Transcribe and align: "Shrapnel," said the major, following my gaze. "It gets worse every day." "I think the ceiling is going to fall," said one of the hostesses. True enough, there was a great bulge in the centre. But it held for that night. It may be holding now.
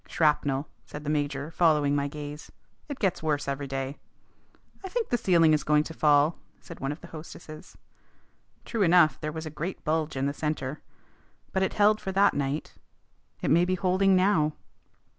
"Shrapnel," 0.07 0.67
said 0.83 1.03
the 1.03 1.11
major, 1.11 1.51
following 1.51 1.95
my 1.95 2.07
gaze. 2.07 2.51
"It 2.89 2.97
gets 2.97 3.21
worse 3.21 3.47
every 3.47 3.67
day." 3.67 3.99
"I 4.83 4.89
think 4.89 5.09
the 5.09 5.15
ceiling 5.19 5.53
is 5.53 5.63
going 5.63 5.83
to 5.83 5.93
fall," 5.93 6.39
said 6.59 6.79
one 6.79 6.91
of 6.91 7.01
the 7.01 7.07
hostesses. 7.09 7.77
True 8.65 8.81
enough, 8.81 9.19
there 9.21 9.31
was 9.31 9.45
a 9.45 9.51
great 9.51 9.83
bulge 9.83 10.17
in 10.17 10.25
the 10.25 10.33
centre. 10.33 10.81
But 11.51 11.61
it 11.61 11.73
held 11.73 12.01
for 12.01 12.11
that 12.13 12.33
night. 12.33 12.73
It 13.43 13.51
may 13.51 13.63
be 13.63 13.75
holding 13.75 14.15
now. 14.15 14.53